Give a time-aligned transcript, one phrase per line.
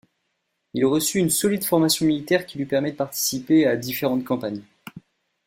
[0.73, 4.63] Il reçut une solide formation militaire qui lui permit de participer à différentes campagnes.